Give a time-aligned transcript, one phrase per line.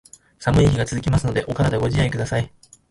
[0.39, 2.51] 寒い日が続きますので、お体ご自愛下さい。